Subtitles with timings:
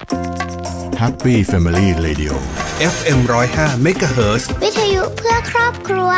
[0.00, 2.32] Happy Family Radio
[2.94, 6.10] FM 105 MHz วิทยุเพื่อครอบครัว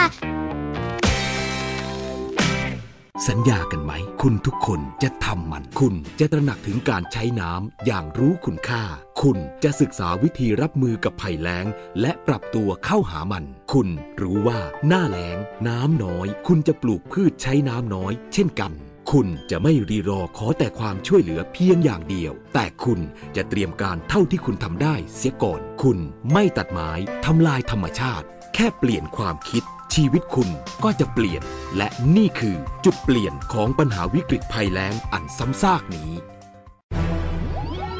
[3.28, 3.92] สัญญากันไหม
[4.22, 8.82] คุณทุกคนจะทำมัน คุณจะตระหนักถึงการใช้น้ำอย่างรู้คุณค่า
[9.22, 11.66] คุณจะศึกษาวิธีรับมือกับภัยแล้ง
[12.00, 13.88] และปรับตัวเข้าหามัน คุณ
[14.20, 15.38] รู้ว่าหน้าแล้ง
[15.68, 18.72] น้ำน้อย คุณจะปลูกพืชใช้น้ำน้อย เช่นกัน
[19.18, 23.00] คุณจะไม่รีรอขอแต่ความช่วยเหลือเพียงอย่างเดียว แต่คุณ
[23.36, 25.98] จะเตรียมการเท่าที่คุณทำได้เสียก่อน คุณ
[26.32, 26.90] ไม่ตัดไม้
[27.26, 29.62] ทำลายธรรมชาติ แค่เปลี่ยนความคิด
[29.94, 30.48] ชีวิตคุณ
[30.84, 31.42] ก็จะเปลี่ยน
[31.76, 36.10] และนี่คือจุดเปลี่ยนของปัญหาวิกฤตภัยแล้งอันซ้ำซากนี้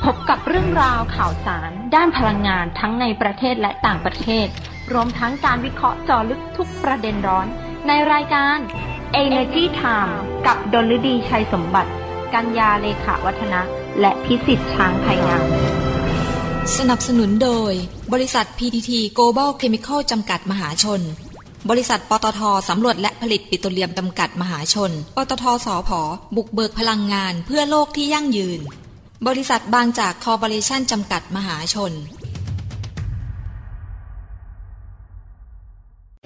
[0.04, 4.46] พบกับเรื่องราวข่าวสาร ด้านพลังงานทั้งในประเทศและต่างประเทศ
[4.92, 7.46] รวมทั้งการวิเคราะห์เจอลึกทุกประเด็นร้อน
[7.88, 8.58] ในรายการ
[9.20, 10.12] Energy Time
[10.46, 11.90] กับดลฤดีชัยสมบัติ
[12.34, 13.60] กัญญาเลขาวัฒนะ
[14.00, 15.44] และพิสิทธิ์ช้างไพงาม
[16.76, 17.72] สนับสนุนโดย
[18.12, 21.00] บริษัท PTT Global Chemical จำกัดมหาชน
[21.70, 26.00] บริษัทปตทสำรวจและผลิตปิโตรเลียมจำกัดมหาชน ปตทสอพอ
[26.36, 28.60] บุกเบิกพลังงานเพื่อโลกที่ยั่งยืน
[29.26, 31.92] บริษัทบางจากคอร์ปอเรชั่นจำกัดมหาชน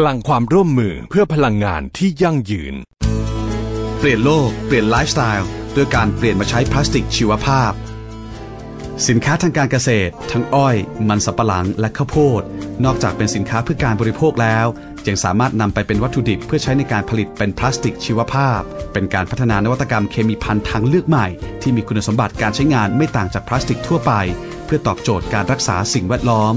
[0.00, 2.74] พลังความร่วมมือเพื่อพลังงานที่ยั่งยืน
[3.98, 7.72] เปลี่ยนโลก เปลี่ยนไลฟ์สไตล์ด้วยการเปลี่ยนมาใช้พลาสติกชีวภาพ
[9.08, 10.76] สินค้าทางการเกษตร ทั้งอ้อย
[11.08, 12.42] มันสำปะหลังและข้าวโพด
[12.84, 14.66] นอกจากเป็นสินค้าเพื่อการบริโภคแล้ว
[15.06, 18.60] ยังสามารถนำไปเป็นวัตถุดิบเพื่อใช้ในการผลิตเป็นพลาสติกชีวภาพ
[18.92, 21.26] เป็นการพัฒนานวัตกรรมเคมีภัณฑ์ทางเลือกใหม่
[21.62, 24.12] ที่มีคุณสมบัติการใช้งานไม่ต่างจากพลาสติกทั่วไป
[24.64, 26.54] เพื่อตอบโจทย์การรักษาสิ่งแวดล้อม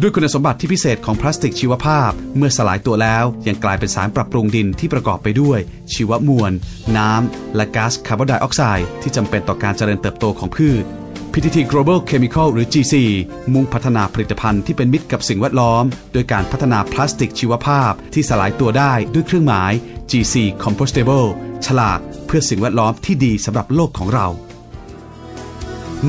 [0.00, 5.58] ด้วยคุณสมบัติที่พิเศษของพลาสติกชีวภาพ เมื่อสลายตัวแล้วยังกลายเป็นสารปรับปรุงดินที่ประกอบไปด้วย
[5.92, 6.52] ชีวมวล
[6.96, 10.84] น้ำ และก๊าซคาร์บอนไดออกไซด์ที่จำเป็นต่อการเจริญเติบโตของพืช
[11.32, 12.94] PTT Global Chemical หรือ GC
[13.52, 19.72] มุ่งพัฒนาผลิตภัณฑ์ที่เป็นมิตรกับสิ่งแวดล้อม โดยการพัฒนาพลาสติกชีวภาพที่สลายตัวได้ด้วยเครื่องหมาย
[20.10, 21.26] GC Compostable
[21.66, 24.28] ฉลาดเพื่อสิ่งแวดล้อมที่ดีสำหรับโลกของเรา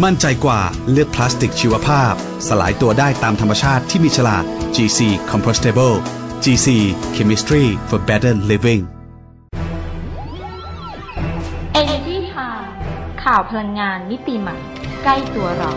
[0.03, 0.61] มั่นใจกว่า
[0.91, 2.13] เลือกพลาสติกชีวภาพ
[2.47, 4.43] สลายตัวได้ตามธรรมชาติที่มีฉลาก
[4.75, 4.99] GC
[5.31, 5.95] Compostable
[6.43, 6.67] GC
[7.15, 8.81] Chemistry for Better Living
[11.81, 12.67] Energy Time
[13.23, 14.57] ข่าวพลังงานมิติใหม่
[15.03, 15.71] ใกล้ตัวเรา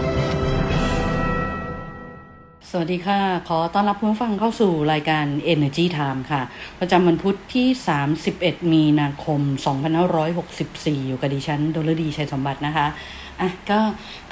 [2.71, 6.43] สวัสดีค่ะ ขอต้อนรับคุณผู้ฟังเข้าสู่รายการ Energy Time ค่ะ
[6.81, 7.69] ประจำวันพุธที่
[8.19, 9.41] 31 มีนาคม
[10.25, 12.87] 2564 อยู่กับดิฉันดลดีชัยสมบัตินะคะ
[13.43, 13.81] อะก็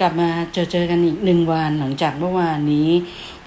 [0.00, 2.90] กลับมาเจอเจอกันอีกหนึ่งวันหลังจากเมื่อวานนี้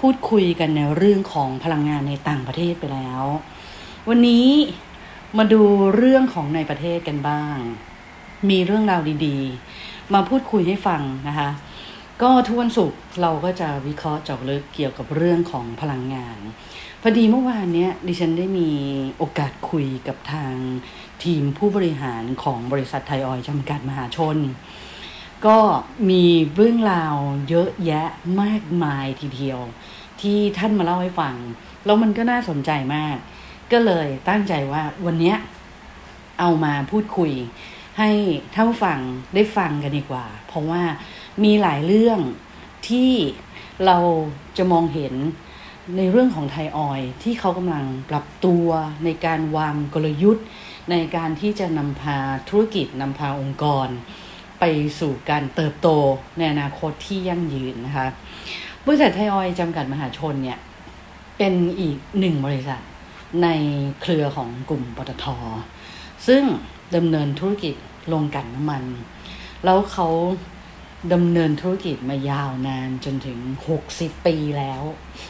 [0.02, 3.24] พูดคุยกันในเรื่องของพลังงานในต่างประเทศไปแล้ว
[4.10, 4.48] วันนี้
[5.38, 5.62] มาดู
[5.96, 7.58] เรื่องของในประเทศกันบ้าง
[8.50, 11.50] มีเรื่องราวดีๆ มาพูดคุยให้ฟังนะคะ
[12.22, 16.38] ก็ทุกวันศุกร์เราก็จะวิเคราะห์เจาะลึกเกี่ยวกับเรื่องของพลังงาน
[17.02, 18.70] พอดีเมื่อวานเนี้ยดิฉันได้มี
[19.18, 20.54] โอกาสคุยกับทาง
[21.24, 24.38] ทีมผู้บริหารของบริษัทไทยออยล์จำกัดมหาชน
[25.48, 25.60] ก็
[26.10, 27.16] มีเรื่องราว
[27.50, 28.08] เยอะแยะ
[28.42, 29.60] มากมายทีเดียว
[30.22, 31.36] ที่ท่านมาเล่าให้ฟัง
[31.86, 33.18] แล้วมันก็น่าสนใจมาก
[33.72, 35.34] ก็เลยตั้งใจว่าวันนี้
[36.40, 37.32] เอามาพูดคุย
[37.98, 38.10] ให้
[38.54, 39.00] ท่านฟัง
[39.34, 40.84] ได้ฟังกันดีกว่า เพราะว่า
[41.44, 42.20] มีหลายเรื่อง
[42.90, 43.12] ที่
[43.86, 43.98] เรา
[44.58, 45.14] จะมองเห็น
[45.98, 48.68] ในเรื่องของไทยออยที่เขากำลังปรับตัว
[49.04, 50.46] ในการวางกลยุทธ์
[50.92, 52.18] ในการที่จะนำพา
[52.50, 53.88] ธุรกิจนำพาองค์กร
[54.66, 55.90] ไปสู่การเติบโต
[56.38, 58.08] ในอนาคตที่ยั่งยืนนะคะ
[58.86, 60.60] บริษัทไทยออยจำกัดมหาชนเนี่ย
[61.38, 62.82] เป็นอีกหนึ่งบริษัท
[63.44, 63.48] ใน
[64.02, 65.26] เครือของกลุ่มปตท
[66.28, 66.44] ซึ่ง
[66.96, 67.76] ดำเนินธุรกิจ
[68.08, 68.84] โรงกลั่นน้ำมัน
[69.66, 70.08] แล้วเขา
[71.14, 73.40] ดำเนินธุรกิจมายาวนานจนถึง
[73.84, 74.82] 60 ปีแล้ว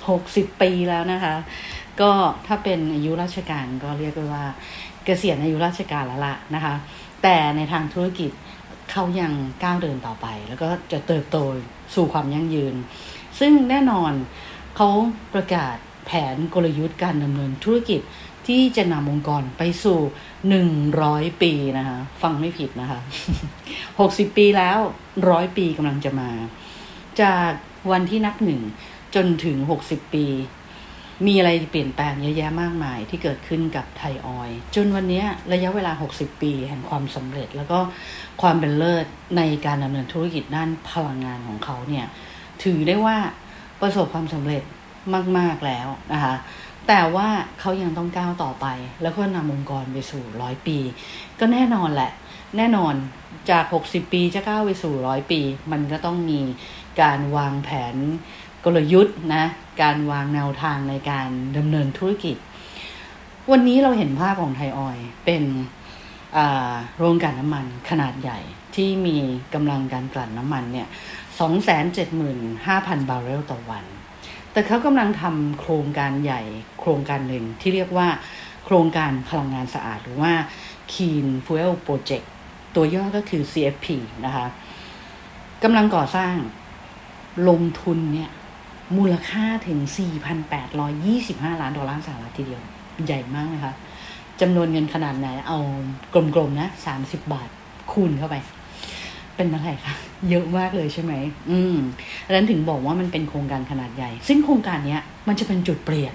[0.07, 1.35] 60 ปีแล้วนะคะ
[2.01, 2.11] ก็
[2.45, 4.45] ถ้าเป็นอายุราชการก็เรียกได้ว่า
[5.05, 6.75] เกษียณอายุราชการแล้วล่ะนะคะ
[7.23, 8.31] แต่ในทางธุรกิจ
[8.91, 9.33] เขายัง
[9.63, 11.37] ก้าวเดินต่อไป แล้วก็จะเติบโต
[11.95, 12.75] สู่ความยั่งยืน
[13.39, 14.11] ซึ่งแน่นอน
[14.75, 14.89] เขา
[15.33, 15.75] ประกาศ
[16.05, 18.01] แผนกลยุทธ์การดำเนินธุรกิจ
[18.47, 19.99] ที่จะนำองค์กรไปสู่
[20.71, 22.99] 100 ปีนะคะ ฟังไม่ผิดนะคะ
[23.69, 24.77] 60 ปีแล้ว
[25.29, 26.29] ร้อยปีกำลังจะมา
[27.21, 27.51] จาก
[27.91, 28.61] วันที่นับหนึ่ง
[29.15, 29.57] จนถึง
[29.87, 30.25] 60 ปี
[31.27, 35.23] มีอะไรเปลี่ยนแปลงเยอะแยะมากมายที่เกิดขึ้นกับไทยออยล์จนวันนี้
[35.53, 37.79] ระยะเวลา 60 ปี แห่งความสำเร็จ แล้วก็
[38.41, 39.05] ความเป็นเลิศ
[39.37, 42.05] ในการดำเนินธุรกิจด้านพลังงานของเขาเนี่ย
[42.63, 43.17] ถือได้ว่า
[43.81, 44.63] ประสบความสำเร็จ
[45.37, 46.35] มาก ๆ แล้วนะคะ
[46.87, 48.65] แต่ว่าเขายังต้องก้าวต่อไป
[49.01, 50.77] แล้วก็นำองค์กรไปสู่ร้อยปี
[51.39, 52.11] ก็แน่นอนแหละ
[52.57, 52.93] แน่นอน
[53.49, 55.39] จาก 60 ปีจะก้าวไปสู่ร้อยปี
[55.71, 56.39] มันก็ต้องมี
[57.01, 57.95] การวางแผน
[58.65, 59.45] กลยุทธ์นะ
[59.81, 61.27] การวางแนวทางในการ
[61.57, 62.37] ดำเนินธุรกิจ
[63.51, 65.43] วันนี้เราเห็นภาพของไทยออยเป็น
[66.97, 68.39] โรงกลั่นน้ำมันขนาดใหญ่
[68.75, 69.17] ที่มี
[69.53, 70.87] กำลังการกลั่นน้ำมันเนี่ย
[71.97, 73.85] 275,000 บาร์เรลต่อวัน
[74.51, 76.41] แต่เขากำลังทำโครงการใหญ่
[76.79, 78.07] โครงการหนึ่งที่เรียกว่า
[78.65, 80.33] โครงการพลังงานสะอาดหรือว่า
[80.91, 82.25] Clean Fuel Project
[82.75, 83.87] ตัวย่อก็คือ CFP
[84.25, 84.45] นะคะ
[85.63, 86.33] กำลังก่อสร้าง
[87.49, 88.29] ลงทุนเนี่ย
[88.97, 89.79] มูลค่าถึง
[90.49, 92.61] 4,825 ล้านดอลลาร์สหรัฐทีเดียว
[93.05, 93.73] ใหญ่มากนะคะ
[94.41, 95.59] จำนวนเงินขนาดไหน เอา
[96.13, 96.69] กลมๆนะ
[96.99, 97.49] 30 บาท
[97.91, 98.35] คูณเข้าไป
[99.35, 99.95] เป็นอะไรคะ
[100.29, 101.13] เยอะมากเลยใช่ไหม
[101.49, 101.75] อืม
[102.25, 104.97] ดังนั้นถึงบอกว่ามันเป็นโครงการขนาดใหญ่ ซึ่งโครงการนี้
[105.27, 106.13] มันจะเป็นจุดเปลี่ยน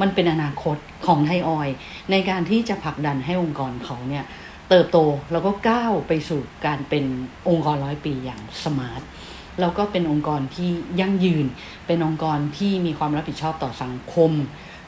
[0.00, 0.76] มันเป็นอนาคต
[1.06, 1.68] ของไทยออย
[2.10, 4.24] ในการที่จะผลักดันให้องค์กรเขาเนี่ย
[4.68, 4.98] เติบโต
[5.32, 7.04] แล้วก็ก้าวไปสู่การเป็น
[7.48, 9.02] องค์กรร้อยปีอย่างสมาร์ท
[9.60, 10.70] แล้วก็เป็นองค์กรที่
[11.00, 11.46] ยั่งยืน
[11.86, 14.30] เป็นองค์กรที่มีความรับผิดชอบต่อสังคม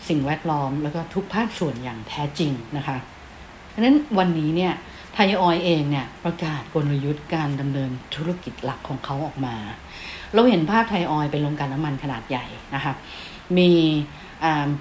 [0.08, 2.96] สิ่งแวดล้อม แล้วก็ทุกภาคส่วนอย่างแท้จริงนะคะ
[3.74, 4.72] ดังนั้นวันนี้เนี่ย
[5.14, 9.56] ไทยออยเองเนี่ยประกาศกลยุทธ์การดำเนินธุรกิจหลักของเขาออกมา
[10.34, 12.92] เราเห็นภาพไทยออยเป็นโรงกลั่นน้ำมันขนาดใหญ่นะคะ
[13.58, 13.70] มี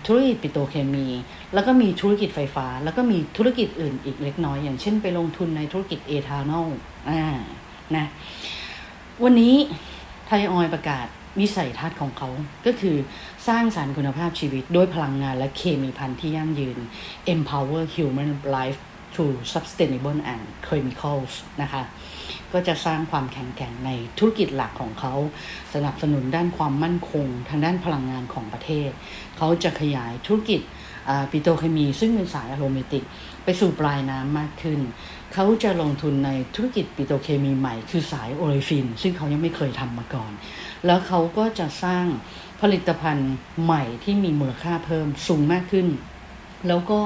[0.07, 1.07] ธุรกิจปิโตรเคมี
[1.53, 6.67] แล้วก็มีธุรกิจไฟฟ้า แล้วก็มีธุรกิจอื่นอีกเล็กน้อย อย่างเช่นไปลงทุนในธุรกิจเอทานอล
[7.09, 7.23] อ่า
[7.95, 8.05] นะ
[9.23, 9.55] วันนี้
[10.27, 11.07] ไทยออยประกาศ
[11.39, 12.29] วิสัยทัศน์ของเขา
[12.65, 12.97] ก็คือ
[13.47, 16.77] สร้างสารรค์คุณภาพชีวิตด้วยพลังงานและเคมีพันธุ์ที่ยั่งยืน
[17.33, 18.79] empower human life
[19.15, 19.23] to
[19.53, 21.83] sustainable and chemicals นะคะ
[22.53, 25.13] ก็จะสร้างความแข็งแกร่งในธุรกิจหลักของเขา
[25.73, 28.89] สนับสนุนด้านความมั่นคง ทางด้านพลังงานของประเทศ
[29.37, 30.61] เขาจะขยายธุรกิจ
[31.31, 33.03] ปิโตรเคมี ซึ่งเป็นสายอะโรเมติก
[33.43, 34.79] ไปสู่ปลายน้ำมากขึ้น
[35.33, 40.31] เขาจะลงทุนในธุรกิจปิโตรเคมีใหม่ คือสายโอเลฟิน ซึ่งเขายังไม่เคยทำมาก่อน
[40.85, 42.05] แล้วเขาก็จะสร้าง
[42.61, 43.33] ผลิตภัณฑ์
[43.63, 45.87] ใหม่ที่มีมูลค่าเพิ่มสูงมากขึ้น
[46.67, 46.99] แล้วก็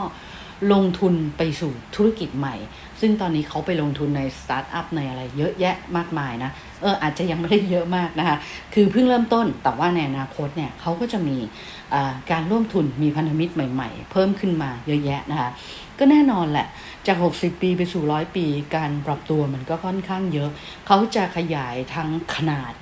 [0.74, 2.56] ลงทุนไปสู่ธุรกิจใหม่
[3.02, 6.52] ซึ่งตอนนี้เขาไปลงทุนในสตาร์ทอัพในอะไรเยอะแยะมากมายนะ
[6.82, 8.38] เอออาจจะยังไม่ได้เยอะมากนะคะ
[8.74, 11.38] คือเพิ่งเริ่มต้นแต่ว่าในอนาคตเนี่ยเขาก็จะมี
[12.32, 15.50] การร่วมทุนมีพันธมิตรใหม่ ๆ เพิ่มขึ้นมาเยอะแยะนะคะ
[16.00, 16.68] ก็แน่นอนแหละ
[17.08, 18.46] จาก 60 ปีไปสู่ร้อยปี
[18.76, 20.50] การปรับตัวมันก็ค่อนข้างเยอะ
[20.88, 22.74] เขาจะขยายทั้งขนาด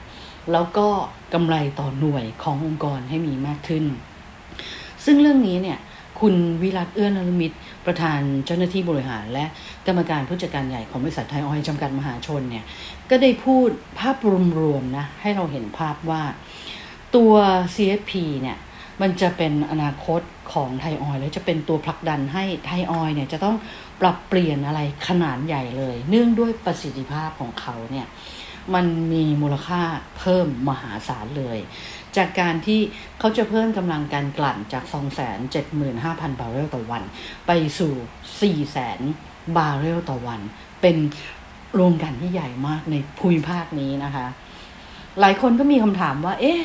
[0.52, 0.88] แล้วก็
[1.34, 3.86] กำไรต่อหน่วยขององค์กรให้มีมากขึ้น
[5.06, 5.80] ซึ่งเรื่องนี้เนี่ย
[6.22, 9.46] คุณวิรัตน์เอื้อนฤมิต ประธานเจ้าหน้าที่บริหาร และ
[9.88, 12.66] กรรมการผู้จัดการใหญ่ของบริษัทไทยออยล์จำกัดมหาชนเนี่ย
[13.10, 13.70] ก็ได้พูด
[14.00, 14.18] ภาพ
[14.60, 16.24] รวมๆนะให้เราเห็นภาพว่า
[17.16, 17.34] ตัว
[17.76, 18.58] CFP เนี่ย
[19.02, 20.22] มันจะเป็นอนาคต
[20.54, 23.56] ของไทยออยล์และจะเป็นตัวผลักดันให้ไทยออยล์เนี่ยจะต้อง
[24.02, 28.08] ปรับเปลี่ยนอะไรขนาดใหญ่เลย เนื่องด้วยประสิทธิภาพของเขาเนี่ย
[28.76, 29.82] มันมีมูลค่า
[30.20, 31.60] เพิ่มมหาศาลเลย
[32.18, 32.80] จากการที่
[33.20, 34.84] เขาจะเพิ่มกำลังการกลั่นจาก
[35.62, 37.04] 275,000 บาร์เรลต่อวัน
[37.48, 37.94] ไปสู่
[38.76, 40.42] 400,000 บาร์เรลต่อวัน
[40.82, 40.98] เป็น
[41.74, 44.28] โรงกันที่ใหญ่มากในภูมิภาคนี้นะคะ
[45.20, 46.62] หลายคนก็มีคำถามว่า เอ๊ะ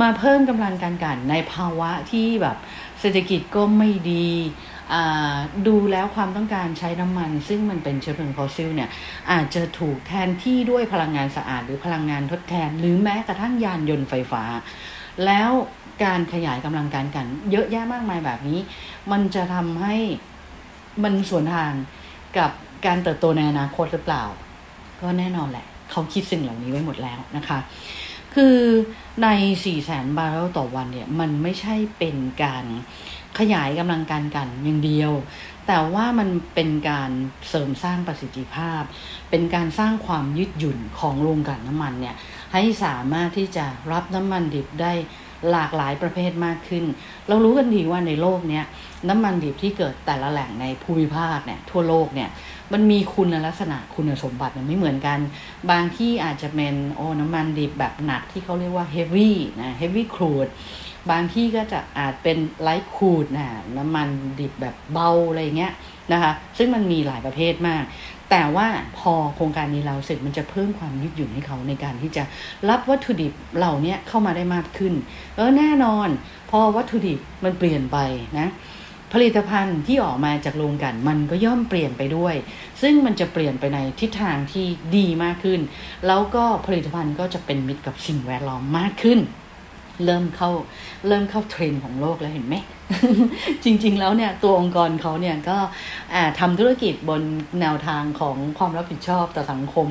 [0.00, 2.56] มาเพิ่มกำลังการกลั่นในภาวะที่แบบ
[3.00, 4.28] เศรษฐกิจก็ไม่ดี
[5.66, 8.90] ดูแล้วความต้องการใช้น้ำมัน ซึ่งมันเป็นเชื้อเพลิงฟอสซิลเนี่ย
[9.32, 14.42] อาจจะถูกแทนที่ด้วยพลังงานสะอาด หรือพลังงานทดแทน หรือแม้กระทั่งยานยนต์ไฟฟ้า
[15.26, 15.50] แล้ว
[16.04, 18.58] การขยายกำลังการกัน เยอะแยะมากมายแบบนี้
[19.12, 19.96] มันจะทำให้
[21.02, 21.72] มันสวนทาง
[22.38, 22.50] กับ
[22.86, 24.24] การเติบโตในอนาคตหรือเปล่า
[25.00, 27.58] ก็แน่นอนแหละ เขาคิดสิ่งเหล่านี้ไว้หมดแล้วนะคะ
[28.34, 28.58] คือ
[29.22, 29.28] ใน
[29.60, 32.64] 4แสนบาร์เรลต่อวันเนี่ย มันไม่ใช่เป็นการ
[33.38, 35.12] ขยายกำลังการกันอย่างเดียว
[35.66, 37.10] แต่ว่ามันเป็นการ
[37.48, 38.82] เสริมสร้างประสิทธิภาพ
[39.30, 42.16] เป็นการสร้างความยืดหยุ่นของโรงกลั่นน้ำมันเนี่ย
[42.52, 44.92] ให้สามารถที่จะรับน้ำมันดิบได้
[45.50, 46.84] หลากหลายประเภทมากขึ้น
[47.28, 48.64] เรารู้กันดีว่าในโลกเนี้ย
[49.08, 52.30] น้ำมันดิบที่เกิดแต่ละแหล่งในภูมิภาคเนี่ยทั่วโลกเนี่ย
[52.72, 55.18] มันมีคุณลักษณะคุณสมบัติมันไม่เหมือนกัน
[55.70, 60.50] บางที่อาจจะเป็นโอ้น้ำมันดิบแบบหนักที่เขาเรียกว่า heavy นะ heavy crude
[61.10, 64.08] บางที่ก็จะอาจเป็นไลท์คูดนะน้ำมัน
[64.40, 65.72] ดิบแบบเบาอะไรเงี้ย
[66.12, 67.84] นะคะซึ่งมันมีหลายประเภทมาก
[68.30, 72.22] แต่ว่าพอโครงการนี้เราเสร็จมันจะเพิ่มความยืดหยุ่นให้เขาในการที่จะ
[72.68, 74.94] รับวัตถุดิบเหล่านี้เข้ามาได้มากขึ้น
[75.36, 76.08] เออแน่นอน
[76.50, 77.98] พอวัตถุดิบมันเปลี่ยนไป
[78.38, 78.48] นะ
[79.12, 82.34] ผลิตภัณฑ์ที่ออกมาจากโรงกันมันก็ย่อมเปลี่ยนไปด้วย
[82.82, 85.60] ซึ่งมันจะเปลี่ยนไปในทิศทางที่ดีมากขึ้น
[86.06, 89.18] แล้วก็ผลิตภัณฑ์ก็จะเป็นมิตรกับสิ่งแวดล้อมมากขึ้น
[90.04, 90.50] เริ่มเข้า
[91.06, 92.54] เริ่มเข้าเทรนด์ของโลกแล้วเห็นไหม
[93.64, 95.58] จริง ๆ แล้วเนี่ยตัวองค์กรเขาเนี่ยก็
[96.40, 97.22] ทำธุรกิจบน
[97.60, 99.88] แนวทางของความรับผิดชอบต่อสังคม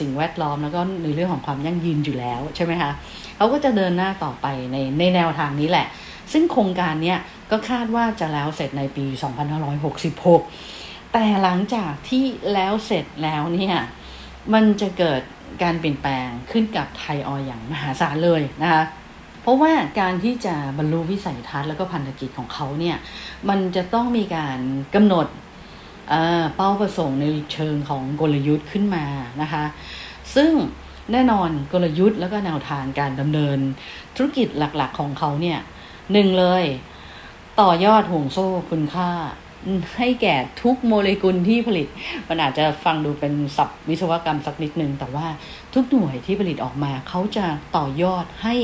[0.00, 2.90] สิ่งแวดล้อมแล้วก็ในเรื่องของความยั่งยืนอยู่แล้วใช่ไหมคะ
[3.36, 5.86] เขาก็จะเดินหน้าต่อไปในในแนวทางนี้แหละ
[6.32, 7.18] ซึ่งโครงการเนี้ย
[7.50, 9.06] ก็คาดว่าจะแล้วเสร็จในปี
[9.90, 13.76] 2566 แต่หลังจากที่แล้วเสร็จแล้วเนี่ย
[14.52, 15.22] มันจะเกิด
[15.62, 18.82] การเปลี่ยนแปลงขึ้นกับไทยออยอย่างมหาศาลเลยนะคะ
[19.46, 22.96] เพราะว่าการที่จะบรรลุวิสัยทัศน์แล้วก็พันธกิจของเขาเนี่ย
[23.48, 24.58] มันจะต้องมีการ
[24.94, 25.26] กำหนด
[26.56, 29.04] เป้าประสงค์ในเชิงของกลยุทธ์ขึ้นมา
[29.42, 29.64] นะคะ
[30.34, 30.50] ซึ่ง
[31.12, 33.58] แน่นอนกลยุทธ์แล้วก็แนวทางการดำเนิน
[34.16, 35.58] ธุรกิจหลักๆของเขาเนี่ย
[36.12, 36.64] หนึ่งเลย
[37.60, 39.10] ต่อยอดห่วงโซ่คุณค่า
[39.98, 41.88] ให้แก่ทุกโมเลกุลที่ผลิต
[42.28, 45.26] มันอาจจะฟังดูเป็นศัพท์วิศวกรรมสักนิดนึง แต่ว่า
[45.76, 48.54] ทุกหน่วยที่ผลิตออกมาเขาจะต่อยอดให้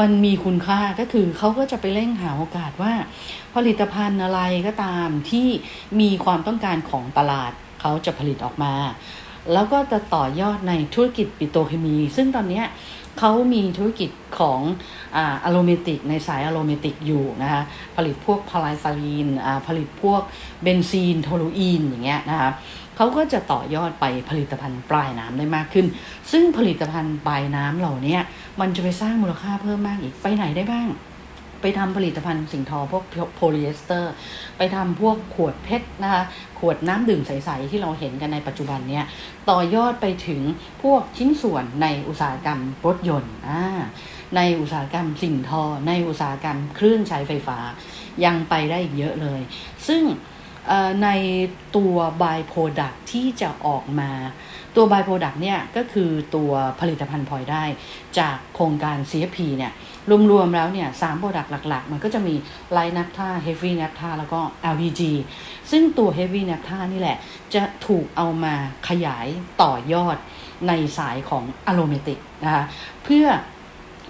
[0.00, 2.92] มันมีคุณค่าก็คือเขาก็จะไปเร่งหาโอกาสว่า
[3.54, 5.48] ผลิตภัณฑ์อะไรก็ตามที่
[6.00, 8.74] มีความต้องการของตลาดเขาจะผลิตออกมา
[9.52, 12.62] แล้วก็จะต่อยอดในธุรกิจปิโตรเคมี ซึ่งตอนนี้
[13.18, 14.60] เขามีธุรกิจของ
[15.16, 17.62] aromatic ในสาย aromatic อยู่นะคะ
[17.96, 19.28] ผลิตพวกพาราไซลีน
[19.66, 20.22] ผลิตพวก
[20.62, 22.50] เบนซีนโทลูอีนอย่างเงี้ยนะคะ
[22.98, 25.86] เขาก็จะต่อยอดไปผลิตภัณฑ์ปลายน้ำได้มากขึ้น
[26.32, 28.18] ซึ่งผลิตภัณฑ์ปลายน้ำเหล่านี้
[28.60, 30.88] มันจะไปสร้างมูลค่าเพิ่มมากอีกไปไหนได้บ้าง
[31.60, 34.12] ไปทำผลิตภัณฑ์สิ่งทอพวกโพลีเอสเตอร์
[34.56, 36.22] ไปทำพวกขวด PET นะคะ
[36.58, 39.04] ขวดน้ำดื่มใส ๆ ที่เราเห็นกันในปัจจุบันเนี้ย
[39.50, 40.42] ต่อยอดไปถึง
[40.82, 43.62] พวกชิ้นส่วนในอุตสาหกรรมรถยนต์อ่า
[44.36, 47.58] ในอุตสาหกรรมสิ่งทอ ในอุตสาหกรรมเครื่องใช้ไฟฟ้า
[48.24, 49.40] ยังไปได้อีกเยอะเลย
[49.88, 50.02] ซึ่ง
[51.02, 51.08] ใน
[51.76, 54.10] ตัว by-product ที่จะออกมา
[54.76, 57.64] ตัว by-product เนี่ยก็คือตัวผลิตภัณฑ์พลอยได้
[58.18, 59.72] จากโครงการ CFP เนี่ย
[60.30, 62.34] รวมๆแล้วเนี่ยสาม product หลัก ๆ มันก็จะมี
[62.72, 64.40] light naphtha heavy naphtha แล้วก็
[64.74, 65.00] LPG
[65.70, 67.16] ซึ่งตัว Heavy n a p t h a นี่แหละ
[67.54, 68.54] จะถูกเอามา
[68.88, 69.26] ขยาย
[69.62, 70.16] ต่อยอด
[70.68, 72.64] ในสายของอะโลเมติกนะคะ
[73.04, 73.26] เพื่อ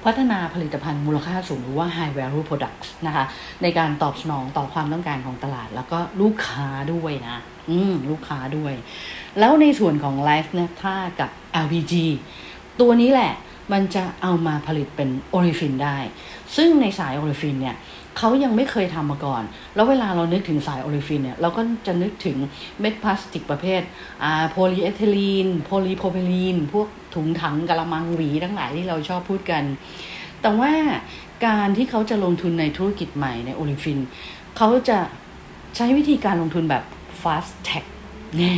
[0.04, 3.24] พัฒนาผลิตภัณฑ์มูลค่าสูงหรือว่า high value products นะคะ
[3.62, 7.36] ในการตอบสนองต่อความต้องการของตลาด แล้วก็ลูกค้าด้วยนะ
[7.70, 8.74] อืม ลูกค้าด้วย
[9.38, 11.30] แล้วในส่วนของ Life n a p t h a กับ
[11.64, 11.94] LPG
[12.80, 13.32] ตัวนี้แหละ
[13.72, 15.98] มันจะเอามาผลิตเป็นโอลิฟินได้
[16.56, 17.76] ซึ่งในสาย olefin เนี่ย
[18.18, 19.42] เขายังไม่เคยทำมาก่อน
[19.74, 22.36] แล้วเวลาเรานึกถึงสาย olefin เนี่ย เราก็จะนึกถึง
[22.80, 23.82] เม็ดพลาสติกประเภท
[24.22, 29.62] อ่าโพลีเอทิลีน โพลีโพรพิลีน พวกถุงถังกะละมังหวีทั้งหลายที่เราชอบพูดกัน
[30.42, 30.72] แต่ว่า
[31.46, 33.98] การที่เขาจะลงทุนในธุรกิจใหม่ใน olefin
[34.56, 34.98] เขาจะ
[35.76, 36.84] ใช้วิธีการลงทุนแบบ
[37.22, 37.84] fast track
[38.36, 38.54] แน่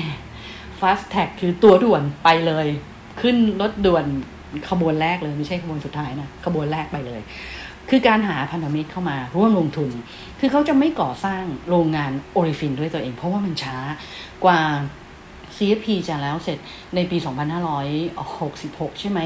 [0.80, 2.66] fast track คือตั๋วด่วนไปเลย
[3.20, 4.04] ขึ้นรถด่วน
[4.70, 7.20] ขบวนแรกเลย ไม่ใช่ขบวนสุดท้ายนะ ขบวนแรกไปเลย
[7.90, 9.90] คือการหาพันธมิตรเข้ามาร่วมลงทุน
[10.40, 13.76] คือเขาจะไม่ก่อสร้างโรงงาน olefin ด้วยตัวเอง เพราะว่ามันช้า
[14.44, 14.60] กว่า
[15.56, 16.58] CFP จะแล้วเสร็จ
[16.94, 17.16] ในปี
[18.08, 19.20] 2566 ใช่ไหม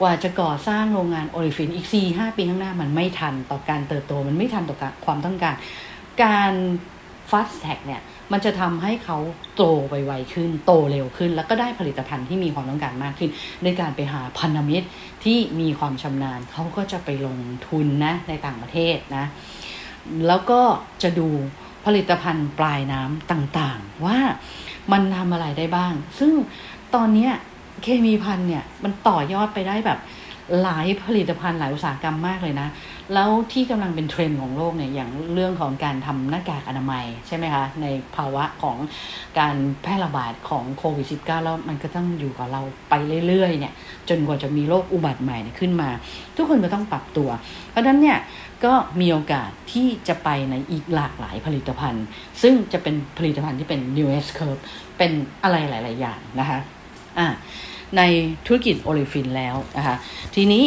[0.00, 5.54] กว่าจะก่อสร้างโรงงาน olefin อีก 4-5 ปีข้างหน้ามันไม่ทันต่อการเติบโต มันไม่ทันต่อความต้องการ
[6.22, 6.52] การ
[7.30, 8.02] fast track เนี่ย
[8.32, 9.18] มันจะทำให้เขา
[9.56, 13.30] โตไปไวขึ้น โตเร็วขึ้น แล้วก็ได้ผลิตภัณฑ์ที่มีความต้องการมากขึ้น
[13.64, 14.86] ในการไปหาพันธมิตร
[15.24, 17.38] ที่มีความชำนาญเขาก็จะไปลง
[17.68, 19.24] ทุนนะในต่างประเทศนะ
[20.26, 20.60] แล้วก็
[21.02, 21.28] จะดู
[21.84, 24.18] ผลิตภัณฑ์ปลายน้ำต่างๆ ว่า
[24.92, 26.32] มันทำอะไรได้บ้าง ซึ่ง
[26.94, 27.28] ตอนนี้
[27.82, 29.98] เคมีพันเนี่ยมันต่อยอดไปได้แบบ
[30.62, 32.68] หลายผลิตภัณฑ์หลายอุตสาหกรรมมากเลยนะ
[33.14, 37.86] แล้วที่กำลังเป็นเทรนด์ของโลกเนี่ยอย่างเรื่องของการทำหน้ากากอนามัยใช่ไหมคะใน
[38.16, 38.76] ภาวะของ
[39.38, 42.94] การแพร่ระบาดของโควิด -19 แล้วมันก็ต้องอยู่กับเราไป
[43.26, 43.72] เรื่อยๆเนี่ย
[44.08, 45.90] จนกว่าจะมีโรคอุบัติใหม่ขึ้นมา
[46.36, 47.28] ทุกคนก็ต้องปรับตัว
[47.70, 48.18] เพราะฉะนั้นเนี่ย
[48.64, 52.06] ก็มีโอกาสที่จะไปในอีกหลากหลายผลิตภัณฑ์
[52.42, 54.62] ซึ่งจะเป็นผลิตภัณฑ์ที่เป็น new S curve
[54.98, 56.58] เป็นอะไรหลาย ๆ อย่างนะคะ
[57.18, 57.28] อ่า
[57.96, 58.02] ใน
[58.46, 59.96] ธุรกิจโอลิฟินแล้วนะคะ
[60.34, 60.64] ทีนี้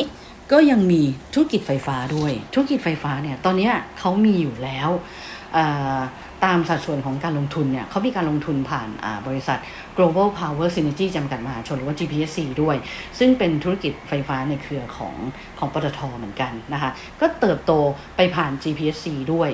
[0.52, 1.02] ก็ยังมี
[1.34, 3.70] ธุรกิจไฟฟ้าด้วย ธุรกิจไฟฟ้าเนี่ยตอนนี้
[4.00, 4.90] เขามีอยู่แล้ว
[6.46, 8.90] ตามสัดส่วนของการลงทุนเนี่ยเขามีการลงทุนผ่าน
[9.28, 9.60] บริษัท
[9.98, 12.76] global power synergy จำกัดมหาชนหรือว่า GPSC ด้วย
[13.20, 15.16] ซึ่งเป็นธุรกิจไฟฟ้าในเครือของ
[15.60, 16.92] ของปตทเหมือนกันนะคะ
[17.22, 17.72] ก็เติบโต
[18.16, 19.50] ไปผ่าน GPSC ด้วย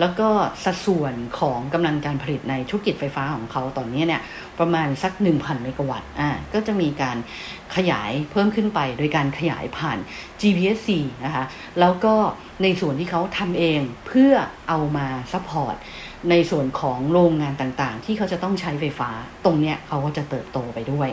[0.00, 0.28] แล้วก็
[0.64, 4.22] สัดส่วนของกำลังการผลิตในธุรกิจไฟฟ้าของเขาตอนนี้เนี่ย
[4.58, 7.16] ประมาณสัก 1,000 เมกะวัตต์อ่าก็จะมีการ
[7.76, 9.98] ขยายเพิ่มขึ้นไป โดยการขยายผ่าน
[10.40, 10.90] GPSC
[11.24, 11.44] นะคะ
[11.80, 12.14] แล้วก็
[12.62, 14.32] ในส่วนที่เขาทำเองเพื่อ
[14.68, 15.76] เอามา support
[16.30, 19.10] ในส่วนของโรงงานต่างๆ ที่เขาจะต้องใช้ไฟฟ้า
[19.44, 21.08] ตรงเนี้ยเขาก็จะเติบโตไปด้วย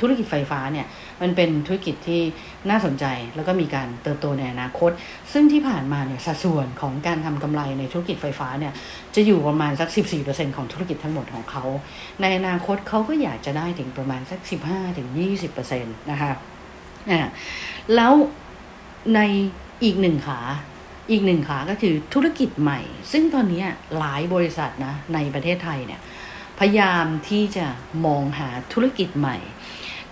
[0.00, 0.86] ธุรกิจไฟฟ้าเนี่ย
[1.22, 2.20] มันเป็นธุรกิจที่
[2.70, 3.04] น่าสนใจ
[3.36, 4.90] แล้วก็มีการเติบโตในอนาคต
[5.32, 8.72] ซึ่งที่ผ่านมาเนี่ยสัดส่วนของการทำกำไรในธุรกิจไฟฟ้าเนี่ย
[9.14, 9.88] จะอยู่ประมาณสัก
[10.24, 11.64] 14%ของธุรกิจทั้งหมดของเขา
[12.20, 14.40] ในอนาคตเขาก็อยากจะได้ถึงประมาณสัก
[15.10, 16.32] 15-20%นะคะ
[17.10, 17.20] อ่า
[17.96, 18.12] แล้ว
[19.14, 19.20] ใน
[19.84, 20.40] อีกหนึ่งขา
[21.10, 22.80] อีกหนึ่งขาก็คือธุรกิจใหม่
[23.12, 23.64] ซึ่งตอนนี้
[23.98, 26.00] หลายบริษัทนะในประเทศไทยเนี่ย
[26.62, 27.66] พยายามที่จะ
[28.04, 29.36] มองหาธุรกิจใหม่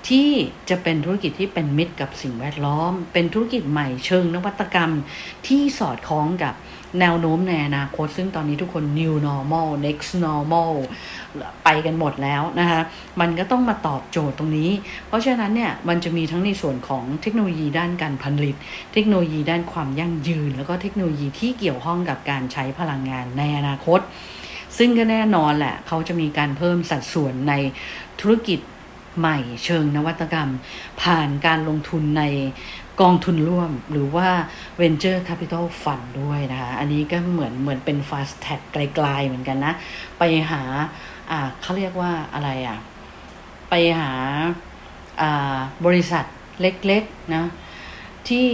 [0.09, 0.31] ที่
[0.71, 4.93] จะเป็นธุรกิจที่เป็นมิตรกับสิ่งแวดล้อม เป็นธุรกิจใหม่เชิงนวัตกรรม
[5.47, 6.55] ที่สอดคล้องกับ
[7.00, 10.73] แนวโน้มในอนาคต ซึ่งตอนนี้ทุกคน new normal next normal
[11.64, 12.81] ไปกันหมดแล้วนะคะ
[13.21, 14.71] มันก็ต้องมาตอบโจทย์ตรงนี้
[15.09, 18.57] เพราะฉะนั้นเนี่ยมันจะมีทั้งในส่วนของเทคโนโลยีด้านการผลิต
[18.93, 24.00] เทคโนโลยีด้านความยั่งยืน แล้วก็เทคโนโลยีที่เกี่ยวข้องกับการใช้พลังงานในอนาคต
[24.79, 27.55] ซึ่งก็แน่นอนแหละเขาจะมีการเพิ่มสัดส่วนใน
[28.21, 28.61] ธุรกิจ
[29.19, 30.51] ใหม่เชิงนวัตกรรม
[31.03, 32.25] ผ่านการลงทุนใน
[33.01, 34.29] กองทุนร่วมหรือว่า
[34.81, 39.75] Venture Capital Fund ด้วยนะคะ อันนี้ก็เหมือนเหมือนเป็น fast tag ไกลๆเหมือนกันนะ
[40.19, 40.63] ไปหา
[41.31, 42.79] อ่าเขาเรียกว่าอะไรอะ
[43.71, 44.13] ไปหา
[45.21, 45.57] อ่า
[45.87, 46.25] บริษัท
[46.61, 47.45] เล็กๆนะ
[48.29, 48.47] ที่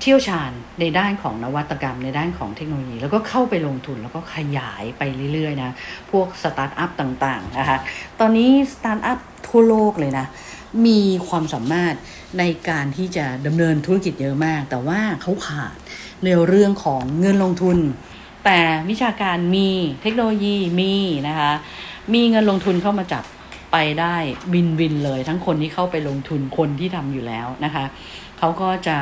[0.00, 5.70] เชี่ยวชาญในด้านของนวัตกรรม ในด้านของเทคโนโลยี แล้วก็เข้าไปลงทุนแล้วก็ขยายไปเรื่อยๆนะ
[6.10, 7.78] พวกสตาร์ทอัพต่างๆนะคะ
[8.20, 10.26] ตอนนี้สตาร์ทอัพทั่วโลกเลยนะ
[10.86, 11.94] มีความสามารถ
[12.38, 15.76] ในการที่จะดำเนินธุรกิจเยอะมาก แต่ว่าเขาขาด
[16.24, 17.78] ในเรื่องของเงินลงทุน
[18.44, 18.60] แต่
[18.90, 19.68] วิชาการมี
[20.02, 20.94] เทคโนโลยีมี
[21.28, 21.52] นะคะ
[22.14, 23.24] มีเงินลงทุนเข้ามาจับ
[23.72, 24.16] ไปได้
[24.52, 27.84] บินวินเลย ทั้งคนที่เข้าไปลงทุนคนที่ทำอยู่แล้วนะคะ
[28.38, 28.98] เขาก็จะ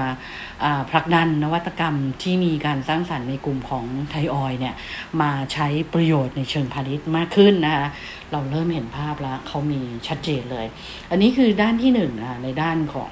[0.90, 4.74] ผลักดันนวัตกรรมที่มีการสร้างสรรค์ในกลุ่มของไทยออยเนี่ย
[5.20, 7.86] มาใช้ประโยชน์ในเชิงพาณิชย์มากขึ้นนะคะ
[8.32, 10.66] เราเริ่มเห็นภาพแล้วเขามีชัดเจนเลย
[11.10, 13.10] อันนี้คือด้านที่หนึ่งนะในด้านของ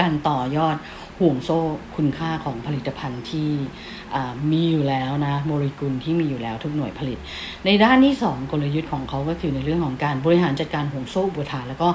[0.00, 0.76] การต่อยอด
[1.20, 1.58] ห่วงโซ่
[1.96, 3.50] คุณค่าของผลิตภัณฑ์ที่
[4.52, 7.18] มีอยู่แล้วนะโมเลกุลที่มีอยู่แล้วทุกหน่วยผลิต
[7.66, 11.88] ในด้านที่ 2 กลยุทธ์ของเขาก็คือในเรื่องของการบริหารจัดการห่วงโซ่อุปทาน แล้วก็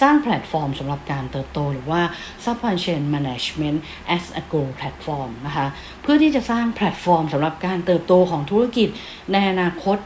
[0.00, 2.02] สร้างแพลตฟอร์มสำหรับการเติบโต หรือว่า
[2.44, 3.78] supply chain management
[4.16, 5.66] as a growth platform นะคะ
[6.02, 8.88] เพื่อที่จะสร้างแพลตฟอร์มสำหรับการเติบโตของธุรกิจ
[9.32, 9.96] ในอนาคต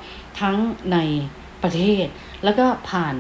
[0.41, 0.57] ทั้ง
[0.93, 0.99] ใน
[1.63, 2.07] ประเทศ
[2.45, 3.15] แล้วก็ผ่าน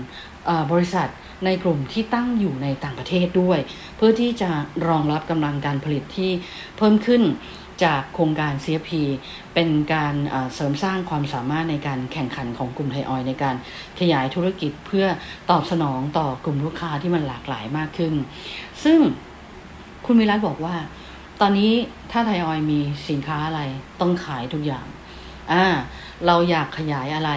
[0.72, 1.08] บริษัท
[1.44, 3.58] ในกลุ่มที่ตั้งอยู่ในต่างประเทศด้วย
[3.96, 4.50] เพื่อที่จะ
[4.88, 6.30] รองรับกำลังการผลิตที่
[6.76, 7.22] เพิ่มขึ้น
[7.84, 8.90] จากโครงการ CFP
[9.54, 10.14] เป็นการ
[10.54, 13.56] เสริมสร้างความสามารถในการแข่งขันของกลุ่มไทยออยในการ
[14.00, 15.06] ขยายธุรกิจเพื่อ
[15.50, 18.14] ตอบสนองต่อกลุ่มลูกค้าที่มันหลากหลายมากขึ้น
[18.84, 18.98] ซึ่ง
[20.06, 20.76] คุณมิรัตบอกว่า
[21.40, 21.72] ตอนนี้
[22.12, 23.60] ถ้าไทยออยมีสินค้าอะไร
[24.00, 24.86] ต้องขายทุกอย่าง
[25.52, 25.64] อ่า
[26.26, 27.30] เราอยากขยายอะไร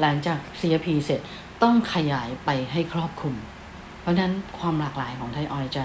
[0.00, 1.20] หลังจาก CFP เสร็จ
[1.62, 3.34] ต้องขยายไปให้ครอบคลุม
[4.00, 5.84] เพราะฉะนั้นความหลากหลายของไทยออยจะ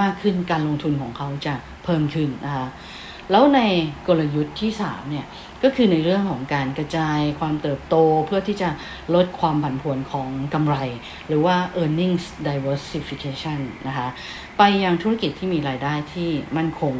[0.00, 1.54] มากขึ้นการลงทุนของเขาจะ
[1.84, 2.66] เพิ่มขึ้นนะคะ
[3.30, 3.60] แล้วใน
[4.06, 5.26] กลยุทธ์ที่3เนี่ย
[5.62, 8.70] ก็คือในเรื่องของการกระจายความเติบโตเพื่อที่จะ
[9.14, 10.76] ลดความผันผวนของกำไร
[11.28, 14.08] หรือว่า earnings diversification นะคะ
[14.62, 16.94] ไปยังธุรกิจที่มีรายได้ที่มั่นคง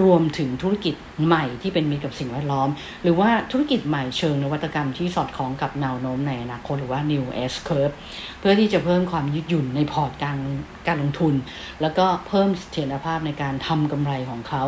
[0.00, 0.94] รวมถึงธุรกิจ
[1.26, 2.68] ใหม่ที่เป็นมิตรกับสิ่งแวดล้อม
[3.02, 7.94] หรือว่าธุรกิจใหม่เชิงนวัตกรรมที่สอดคล้องกับแนวโน้มในอนาคตหรือว่า new S curve
[8.40, 10.38] เพื่อที่จะเพิ่มความยืดหยุ่นในพอร์ตการ
[10.86, 11.34] การลงทุน
[11.80, 14.64] แล้วก็เพิ่มเสถียรภาพในการทำกำไรของเขา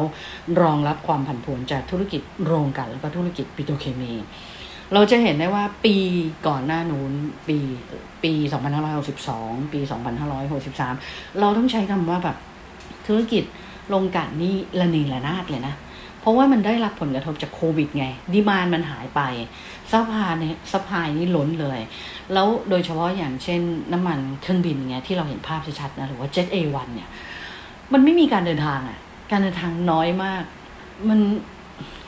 [0.61, 4.13] รองรับความผันผวนจากธุรกิจโรงกลั่นแล้วก็ธุรกิจปิโตรเคมี
[4.93, 5.97] เราจะเห็นได้ว่าปี
[6.47, 7.13] ก่อนหน้านู้น
[7.49, 7.59] ปี
[8.23, 8.33] ปี
[9.03, 9.81] 2562 ปี
[10.61, 12.37] 2563 เราต้องใช้คำว่าแบบ
[13.07, 13.45] ธุรกิจ
[13.89, 15.75] โรงกลั่นนี่ระเนระนาดเลยนะ
[16.21, 19.21] เพราะว่ามันได้รับผลกระทบจากโควิดไง demand มันหายไป
[19.91, 21.79] supply เนี่ย supply นี่ล้นเลย
[22.33, 23.61] แล้วโดยเฉพาะอย่างเช่น
[23.93, 27.09] น้ำมันเครื่องบินเงี้ยที่เราเห็นภาพชัดๆนะ หรือว่า Jet A1 เนี่ย
[27.93, 28.99] มันไม่มีการเดินทางอะ่ะ
[29.31, 30.43] การเดินทางน้อยมาก
[31.09, 31.21] มัน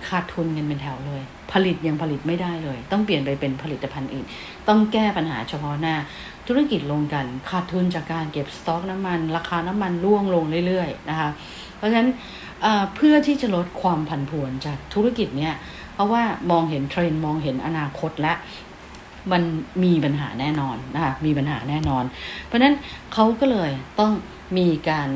[0.09, 4.27] ขาดทุนกันเป็นแถวเลย ผลิตยังผลิตไม่ได้เลย ต้องเปลี่ยนไปเป็นผลิตภัณฑ์อื่น
[4.69, 5.97] ต้องแก้ปัญหาเฉพาะหน้า
[6.49, 11.31] ธุรกิจลงกันขาดทุนจากการเก็บสต็อกน้ำมัน ราคาน้ำมันร่วงลงเรื่อยๆนะคะ
[11.77, 12.09] เพราะฉะนั้น
[12.95, 15.55] เพื่อที่จะลดความผันผวนจากธุรกิจเนี้ย
[15.95, 18.33] เพราะว่ามองเห็นเทรนด์มองเห็นอนาคตและ
[19.33, 19.43] มัน
[19.85, 22.05] มีปัญหาแน่นอนนะคะมีปัญหาแน่นอน
[22.45, 22.75] เพราะฉะนั้น
[23.13, 24.13] เขาก็เลยต้อง
[24.59, 25.09] มีการ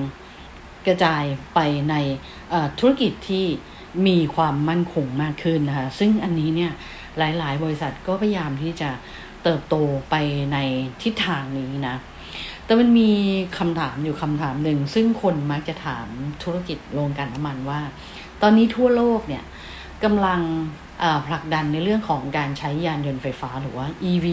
[0.86, 1.24] กระจาย
[1.54, 1.94] ไปใน
[2.78, 3.46] ธุรกิจที่
[4.06, 6.72] มีความมั่นคงมากขึ้นนะคะ ซึ่งอันนี้เนี่ย
[7.18, 8.90] หลาย ๆ บริษัทก็พยายามที่จะ
[9.42, 9.74] เติบโต
[10.10, 10.14] ไป
[10.52, 10.58] ใน
[11.02, 11.96] ทิศทางนี้นะ
[12.64, 13.10] แต่มันมี
[13.58, 16.06] คำถามอยู่คำถามหนึ่ง ซึ่งคนมักจะถาม
[16.42, 17.80] ธุรกิจโรงกลั่นน้ำมันว่า
[18.42, 19.44] ตอนนี้ทั่วโลกเนี่ย
[20.04, 20.40] กำลัง
[21.26, 24.26] ผลักดันในเรื่องของการใช้ยานยนต์ไฟฟ้าหรือว่า EV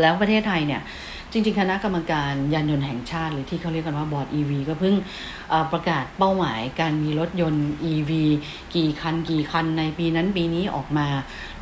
[0.00, 0.82] แล้วประเทศไทยเนี่ย
[1.32, 4.94] จริง ๆ คณะกรรมการยานยนต์แห่งชาติ หรือที่เขาเรียกกันว่าบอร์ด EV ก็เพิ่ง
[5.72, 8.10] ประกาศเป้าหมายการมีรถยนต์ EV
[8.74, 11.08] กี่คันกี่คันในปีนั้นปีนี้ออกมา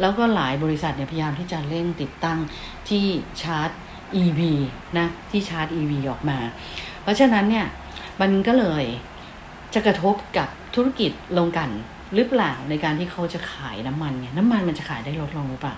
[0.01, 2.39] แล้วก็หลายบริษัทเนี่ยพยายามที่จะเร่งติดตั้ง
[2.89, 3.05] ที่
[3.43, 3.71] ชาร์จ
[4.23, 4.41] EV
[4.99, 6.39] นะที่ชาร์จ EV ออกมา
[7.03, 7.67] เพราะฉะนั้นเนี่ย
[8.21, 8.85] มันก็เลย
[9.75, 11.71] จะกระทบกับธุรกิจโรงกัน
[12.15, 15.77] หรือเปล่าในการที่เขาจะขายน้ำมันเนี่ยน้ำมันมันจะขายได้ลดลงหรือเปล่า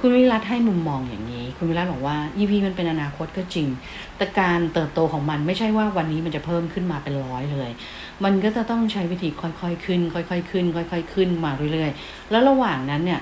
[0.00, 3.68] คุณวิรัตให้มุมมองอย่างนี้ คุณวิรัตบอกว่า EV มันเป็นอนาคตก็จริง
[4.16, 7.70] แต่การเติบโตของมันไม่ใช่ว่าวันนี้มันจะเพิ่มขึ้นมาเป็นร้อยเลย
[8.24, 13.20] มันก็จะต้องใช้วิธีค่อยๆขึ้น ค่อยๆขึ้น ค่อย ๆ ขึ้นมาเรื่อยๆ แล้วระหว่างนั้นเนี่ย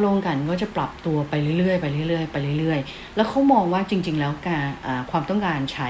[0.00, 4.64] โรงกันก็จะปรับตัวไปเรื่อยๆไปเรื่อยๆไปเรื่อยๆ แล้วเขามองว่าจริง ๆ แล้วการ
[5.10, 5.88] ความต้องการใช้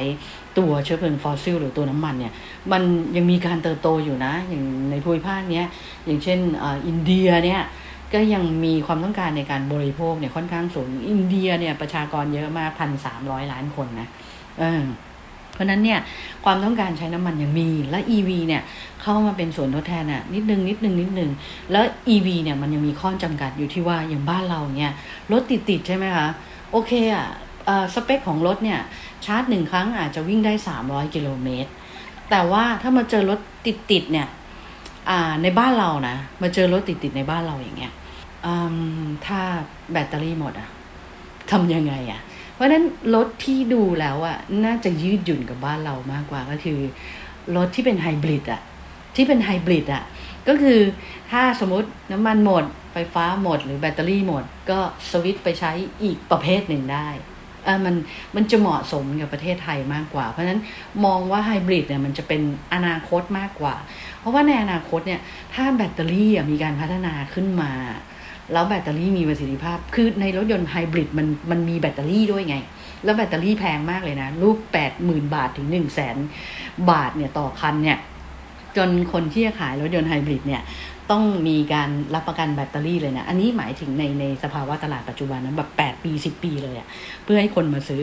[0.59, 2.33] ตัวเชื้อเพลิงฟอสซิลหรือตัวน้ำมันเนี่ย
[2.73, 2.83] มัน
[3.17, 5.67] ยังมีการเติบโตอยู่นะอย่างในภูมิภาคเนี้ย
[6.05, 6.39] อย่างเช่น
[6.87, 7.63] อินเดียเนี่ย
[8.15, 14.09] ก็ยังมีความต้องการในการบริโภคเนี่ยค่อนข้างสูง อินเดียเนี่ยประชากรเยอะมากพันสามร้อยล้านคนนะ
[14.59, 14.83] เออ
[15.55, 16.01] เพราะนั้นเนี่ย
[16.45, 18.63] ความต้องการใช้น้ำมันยังมี และ EV เนี่ย
[19.03, 21.31] เข้ามาเป็นส่วนทดแทนอะนิดนึงนิดนึงนิดนึง
[21.73, 24.93] แล้ว EV เนี่ยมันยังมีข้อจำกัดอยู่ที่ว่าอย่างบ้านเราเนี่ย
[25.33, 26.29] รถติดติดใช่ไหมคะ
[26.71, 27.27] โอเคอะ
[27.95, 28.81] สเปคของรถเนี่ย
[29.25, 30.53] ชาร์จหนึ่งครั้งอาจจะวิ่งได้
[30.85, 31.71] 300 กิโลเมตร
[32.31, 34.27] แต่ว่าถ้ามาเจอรถติดติดเนี่ย
[35.43, 37.93] ในบ้านเรานะมาเจอรถติดติดในบ้านเราอย่างเงี้ย
[39.27, 39.41] ถ้า
[39.93, 40.69] แบตเตอรี่หมดอะ
[41.51, 42.21] ทำยังไงอะ
[42.55, 46.79] เพราะนั้นรถที่ดูแล้วอะน่าจะยืดหยุ่นกับบ้านเรามากกว่าก็คือ
[47.57, 48.61] รถที่เป็นไฮบริดอะ
[49.17, 50.05] ที่เป็นไฮบริดอะ
[50.49, 50.79] ก็คือ
[51.31, 54.79] ถ้าสมมติน้ำมันหมด ไฟฟ้าหมด หรือแบตเตอรี่หมด ก็
[55.11, 57.09] สวิตช์ไปใช้อีกประเภทหนึ่งได้
[57.67, 57.95] อ่ามัน
[58.37, 60.61] มันจะเหมาะสมกับประเทศไทยมากกว่า เพราะฉะนั้น
[61.05, 62.43] มองว่าไฮบริดเนี่ยมันจะเป็น
[62.75, 63.75] อนาคตมากกว่า
[64.27, 65.21] ราะว่าในอนาคตเนี่ย
[65.55, 67.73] ถ้าแบตเตอรี่มีการพัฒนาขึ้นมา
[68.53, 72.57] แล้วแบตเตอรี่มีประสิทธิภาพ คือในรถยนต์ไฮบริดมันมันมีแบตเตอรี่ด้วยไง
[73.05, 76.17] แล้วแบตเตอรี่แพงมากเลยนะ ลูกแปดหมื่นบาทถึงหนึ่งแสน
[76.91, 77.99] บาทเนี่ยต่อคันเนี่ย
[78.77, 80.63] จนคนที่จะขายรถยนต์ไฮบริดเนี่ย
[81.11, 86.87] ต้องมีการรับประกันแบตเตอรี่เลยนะ อันนี้หมายถึงในในสภาวะตลาดปัจจุบันนะแบบแปดปีสิบปีเลยอะ
[87.25, 88.03] เพื่อให้คนมาซื้อ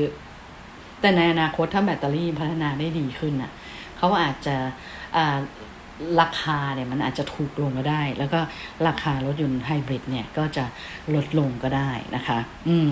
[1.01, 3.51] แต่ในอนาคตถ้าแบตเตอรี่พัฒนาได้ดีขึ้นอะ
[3.97, 4.55] เขาอาจจะ
[6.21, 8.39] ราคาเนี่ยมันอาจจะถูกลงก็ได้ แล้วก็
[8.88, 10.65] ราคารถยนต์ไฮบริดเนี่ยก็จะ
[11.15, 12.89] ลดลงก็ได้นะคะ อืม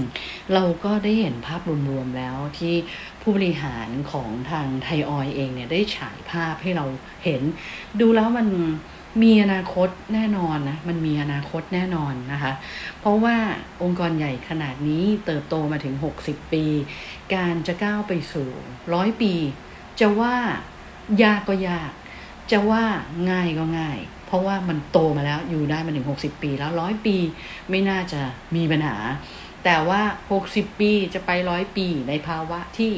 [0.54, 2.74] เราก็ได้เห็นภาพรวมๆแล้วที่
[3.22, 6.86] ผู้บริหารของทางไทยออยเองเนี่ยได้ฉายภาพให้เรา
[7.24, 7.42] เห็น
[8.00, 8.48] ดูแล้วมัน
[9.24, 12.54] มีอนาคตแน่นอนนะ มันมีอนาคตแน่นอนนะคะ
[13.00, 13.36] เพราะว่า
[13.84, 16.66] องค์กรใหญ่ขนาดนี้เติบโตมาถึง 60 ปี
[17.36, 18.50] การจะก้าวไปสู่
[18.94, 19.34] ร้อยปี
[20.00, 20.36] จะว่า
[21.24, 21.92] ยากก็ยาก
[22.52, 22.84] จะว่า
[23.32, 27.18] ง่ายก็ง่าย เพราะว่ามันโตมาแล้วอยู่ได้มาถึง60ปี แล้วร้อยปี
[27.70, 28.22] ไม่น่าจะ
[28.56, 28.98] มีปัญหา
[29.64, 30.02] แต่ว่า
[30.42, 32.92] 60 ปีจะไปร้อยปีในภาวะที่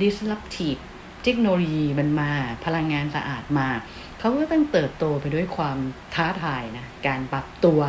[0.00, 0.80] disruptive
[1.24, 2.30] เทคโนโลยีมันมา
[2.64, 3.68] พลังงานสะอาดมา
[4.20, 5.78] เขาก็ต้องเติบโตไปด้วยความ
[6.14, 7.80] ท้าทายนะการปรับตัว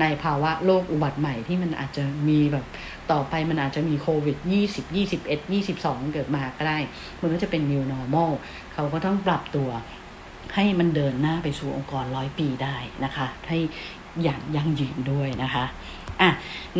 [0.00, 2.64] ในภาวะโลกอุบัติใหม่ที่มันอาจจะมีแบบ
[3.12, 4.36] ต่อไปมันอาจจะมีโควิด
[4.68, 6.78] 20 21 22 เกิดมาก็ได้
[7.20, 8.32] มันก็จะเป็น new normal
[8.74, 9.68] เขาก็ต้องปรับตัว
[10.54, 13.58] ให้มันเดินหน้าไปสู่องค์กรร้อยปีได้นะคะให้
[14.22, 15.64] อย่างยั่งยืนด้วยนะคะ
[16.20, 16.30] อะ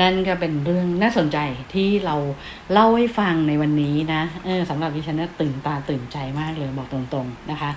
[0.01, 1.39] นั่นก็เป็นเรื่องน่าสนใจ
[1.75, 2.17] ที่เรา
[2.73, 7.71] เล่าให้ฟังในวันนี้นะเออสำหรับดิฉันนะตื่นตาตื่นใจมากเลยบอกตรงๆนะคะ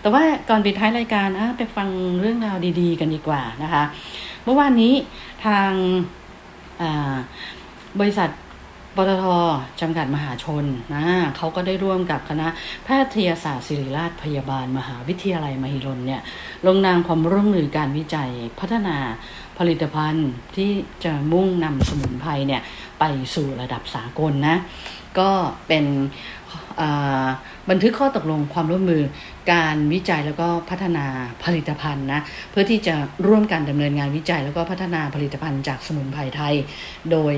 [0.00, 1.88] แต่ว่าก่อนปิดท้ายรายการอะไปฟัง
[2.20, 3.82] เรื่องราวดีๆกันดีกว่านะคะ
[4.44, 4.94] เมื่อวานนี้
[5.46, 5.70] ทาง
[8.00, 8.28] บริษัท
[8.96, 9.24] ปตท
[9.80, 11.04] จำกัดมหาชนนะ
[11.36, 12.48] เขาก็ได้ร่วมกับคณะ
[12.84, 16.22] แพทยศาสตร์ศิริราชพยาบาล มหาวิทยาลัยมหิดลเนี่ย
[16.66, 18.30] ลงนามความร่วมมือการวิจัย
[18.60, 18.96] พัฒนา
[19.58, 20.70] ผลิตภัณฑ์ที่
[21.04, 22.62] จะมุ่งนำสมุนไพรเนี่ย
[23.00, 23.04] ไป
[23.34, 24.56] สู่ระดับสากลนะ
[25.18, 25.30] ก็
[25.68, 25.84] เป็น
[27.70, 29.02] บันทึกข้อตกลงความร่วมมือ
[29.52, 31.06] การวิจัยแล้วก็พัฒนา
[31.44, 32.94] ผลิตภัณฑ์นะเพื่อที่จะ
[33.26, 36.54] ร่วมกันดำเนินงานวิจัย แล้วก็พัฒนาผลิตภัณฑ์จากสมุนไพรไทย
[37.10, 37.34] โดย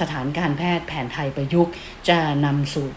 [0.00, 1.72] สถานการแพทย์แผนไทยประยุกต์
[2.08, 2.88] จะนำสู่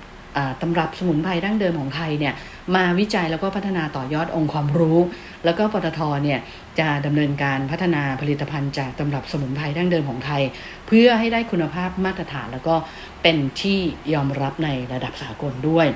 [0.61, 2.33] ตำรับสมุนไพรดั้งเดิมของไทยเนี่ย
[2.75, 4.99] มาวิจัยแล้วก็พัฒนาต่อยอดองค์ความรู้
[5.45, 6.39] แล้วก็ปตทเนี่ย
[6.79, 10.41] จะดำเนินการพัฒนาผลิตภัณฑ์จากตำรับสมุนไพรดั้งเดิมของไทย
[10.87, 12.75] เพื่อให้ได้คุณภาพมาตรฐานแล้วก็
[13.21, 13.79] เป็นที่
[14.13, 15.87] ยอมรับในระดับสากลด้วย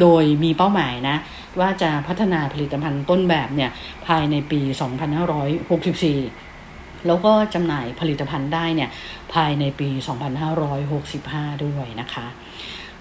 [0.00, 1.16] โดยมีเป้าหมายนะ
[1.60, 3.70] ว่าจะพัฒนาผลิตภัณฑ์ต้นแบบเนี่ย
[4.06, 6.51] ภายในปี 2564
[7.06, 8.90] แล้วก็จำหน่ายผลิตภัณฑ์ได้เนี่ย
[9.34, 9.88] ภายในปี
[10.76, 12.26] 2565 ด้วยนะคะ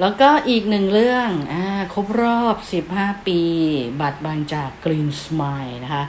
[0.03, 1.55] แล้วก็อีกหนึ่งเรื่องอ
[1.93, 2.55] ครบรอบ
[2.89, 3.39] 15 ปี
[4.01, 6.03] บัตรบางจาก Green Smile นะคะ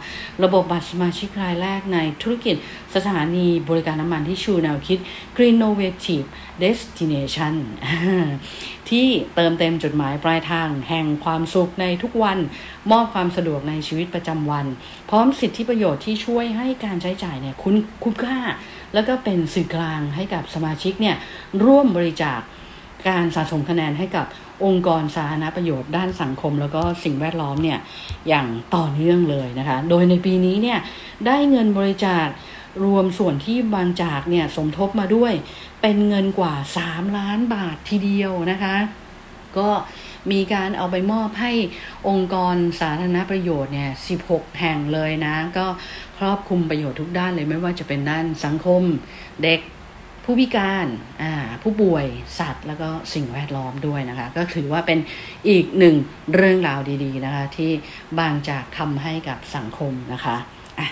[0.45, 2.57] ระบบบัตรสมาชิกรายแรกในธุรกิจ
[2.95, 4.99] สถานีบริการน้ำมันที่ชูแนวคิด
[5.37, 6.27] Green Innovative
[6.65, 7.55] Destination
[8.91, 12.39] ที่เติมเต็มจุดหมายปลายทาง แห่งความสุขในทุกวัน
[12.91, 14.67] มอบความสะดวกในชีวิตประจำวัน
[15.11, 18.39] พร้อมสิทธิประโยชน์ที่ช่วยให้การใช้จ่ายเนี่ยคุ้มคุ้มค่า
[18.95, 21.17] แล้วก็เป็นสื่อกลางให้กับสมาชิกเนี่ย
[21.65, 22.41] ร่วมบริจาค
[23.09, 24.27] การสะสมคะแนนให้กับ
[24.65, 27.79] องค์กรสาธารณประโยชน์ด้านสังคม แล้วก็สิ่งแวดล้อมเนี่ย
[28.29, 30.79] อย่างต่อเนื่องเลยนะคะ โดยในปีนี้เนี่ย
[31.27, 32.27] ได้เงินบริจาค
[32.85, 35.33] รวมส่วนที่บางจากเนี่ยสมทบมาด้วย
[35.83, 38.77] เป็นเงินกว่า 3 ล้านบาททีเดียวนะคะ
[39.59, 39.71] ก็
[40.33, 41.53] มีการเอาไปมอบให้
[42.09, 43.91] องค์กรสาธารณประโยชน์เนี่ย
[44.25, 45.67] 16 แห่งเลยนะ ก็
[46.19, 48.83] ครอบคลุมประโยชน์ทุกด้านเลยไม่ว่าจะเป็นด้านสังคม
[49.43, 49.61] เด็ก
[50.25, 50.87] ผู้พิการ
[51.63, 52.07] ผู้ป่วย
[52.39, 54.99] สัตว์ แล้วก็สิ่งแวดล้อมด้วยนะคะ ก็ถือว่าเป็น
[55.49, 55.95] อีกหนึ่ง
[56.35, 57.71] เรื่องราวดีๆนะคะ ที่
[58.19, 60.89] บางจากทำให้กับสังคมนะคะะ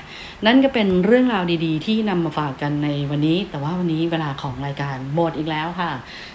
[0.46, 5.90] นั่นก็เป็นเรื่องราวดีๆ ที่นำมาฝากกันในวันนี้ แต่ว่าวันนี้เวลาของรายการหมดอีกแล้วค่ะ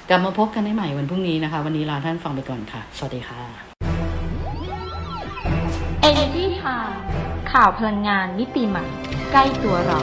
[0.10, 3.42] กลับมาพบกันได้ใหม่วันพรุ่งนี้นะคะ วันนี้ลาท่านฟังไปก่อนค่ะ สวัสดีค่ะ
[6.10, 6.96] Energy Time
[7.52, 8.86] ข่าวพลังงานมิติใหม่
[9.32, 10.00] ใกล้ตัวเรา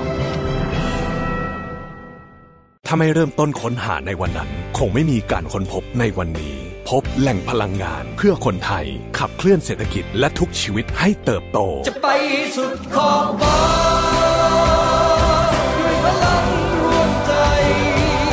[2.95, 6.57] ถ้าไม่เริ่มต้นค้นหาในวันนั้น คงไม่มีการค้นพบในวันนี้
[6.89, 8.87] พบแหล่งพลังงานเพื่อคนไทย
[9.19, 12.09] ขับเคลื่อนเศรษฐกิจและทุกชีวิตให้เติบโต จะไป
[12.57, 13.59] สุดขอบฟ้า
[15.79, 16.47] ด้วยพลัง
[16.81, 17.33] รวมใจ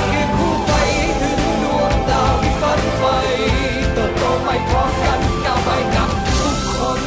[0.08, 0.74] คือคู่ไป
[1.22, 3.04] ถึงดวงดาวที่ฝันไฟ
[3.94, 7.00] เติบโตไปพร้อมกันก้าวไปกับทุกคน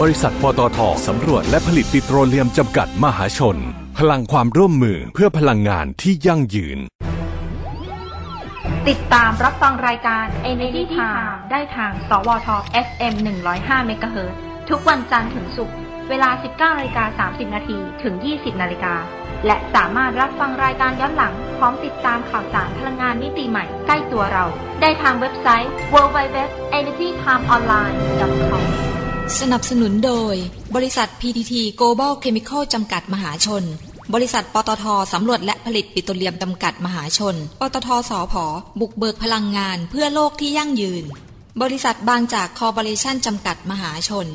[0.00, 3.58] บริษัทปตทสำรวจและผลิตปิโตรเลียมจำกัดมหาชน
[4.04, 6.78] พลังความร่วมมือเพื่อพลังงานที่ยั่งยืน
[8.88, 12.48] ติดตามรับฟังรายการ Energy Time ได้ทาง สวท
[12.86, 13.14] FM
[13.50, 14.34] 105เมกะเฮิรต
[14.70, 15.76] ทุกวันจันทร์ถึงศุกร์
[16.08, 18.94] เวลา 19นาฬิกา30 นาทีถึง 20นาฬิกา
[19.46, 24.44] และสามารถรับฟังรายการย้อนหลัง พร้อมติดตามข่าวสารพลังงานมิติใหม่ใกล้ตัวเรา
[24.80, 28.64] ได้ทางเว็บไซต์ www.energytimeonline.com
[29.40, 30.34] สนับสนุนโดย
[30.74, 33.64] บริษัท PTT Global Chemical จำกัดมหาชน
[34.14, 38.44] บริษัทปตทสำรวจและผลิตปิโตรเลียมจำกัดมหาชน ปตทสอพอ
[38.80, 41.04] บุกเบิกพลังงานเพื่อโลกที่ยั่งยืน
[41.62, 44.26] บริษัทบางจากคอร์ปอเรชั่นจำกัดมหาชน